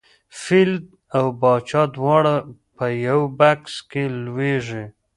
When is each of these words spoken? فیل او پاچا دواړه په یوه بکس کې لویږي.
فیل 0.41 0.71
او 1.17 1.25
پاچا 1.41 1.81
دواړه 1.95 2.33
په 2.75 2.85
یوه 3.07 3.27
بکس 3.39 3.73
کې 3.89 4.03
لویږي. 4.23 4.83